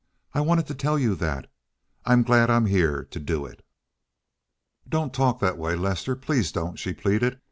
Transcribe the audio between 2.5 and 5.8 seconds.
here to do it." "Don't talk that way,